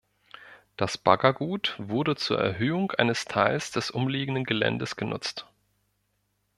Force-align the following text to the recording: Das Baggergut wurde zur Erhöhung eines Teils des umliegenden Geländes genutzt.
Das 0.77 0.97
Baggergut 0.97 1.75
wurde 1.77 2.15
zur 2.15 2.39
Erhöhung 2.39 2.89
eines 2.93 3.25
Teils 3.25 3.69
des 3.69 3.91
umliegenden 3.91 4.45
Geländes 4.45 4.95
genutzt. 4.95 5.47